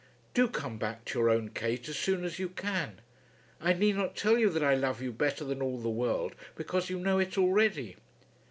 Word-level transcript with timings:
Do 0.33 0.47
come 0.47 0.79
back 0.79 1.05
to 1.05 1.19
your 1.19 1.29
own 1.29 1.49
Kate 1.51 1.87
as 1.87 1.95
soon 1.95 2.23
as 2.23 2.39
you 2.39 2.49
can. 2.49 3.01
I 3.59 3.73
need 3.73 3.95
not 3.95 4.15
tell 4.15 4.35
you 4.35 4.49
that 4.49 4.63
I 4.63 4.73
love 4.73 4.99
you 4.99 5.11
better 5.11 5.43
than 5.45 5.61
all 5.61 5.77
the 5.77 5.91
world 5.91 6.33
because 6.55 6.89
you 6.89 6.97
know 6.97 7.19
it 7.19 7.37
already. 7.37 7.97